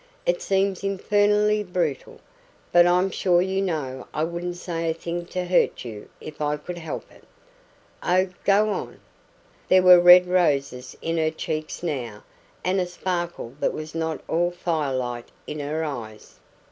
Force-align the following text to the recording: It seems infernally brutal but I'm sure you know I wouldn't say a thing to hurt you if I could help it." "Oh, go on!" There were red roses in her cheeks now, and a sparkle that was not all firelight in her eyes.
It 0.25 0.41
seems 0.41 0.83
infernally 0.83 1.61
brutal 1.61 2.21
but 2.71 2.87
I'm 2.87 3.11
sure 3.11 3.39
you 3.39 3.61
know 3.61 4.07
I 4.15 4.23
wouldn't 4.23 4.55
say 4.57 4.89
a 4.89 4.95
thing 4.95 5.27
to 5.27 5.45
hurt 5.45 5.85
you 5.85 6.09
if 6.19 6.41
I 6.41 6.57
could 6.57 6.79
help 6.79 7.11
it." 7.11 7.23
"Oh, 8.01 8.29
go 8.43 8.71
on!" 8.71 8.99
There 9.67 9.83
were 9.83 9.99
red 9.99 10.25
roses 10.25 10.97
in 11.03 11.17
her 11.17 11.29
cheeks 11.29 11.83
now, 11.83 12.23
and 12.65 12.81
a 12.81 12.87
sparkle 12.87 13.53
that 13.59 13.73
was 13.73 13.93
not 13.93 14.21
all 14.27 14.49
firelight 14.49 15.29
in 15.45 15.59
her 15.59 15.83
eyes. 15.83 16.39